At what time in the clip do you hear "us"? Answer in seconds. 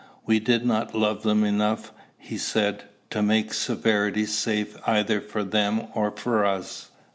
6.43-6.89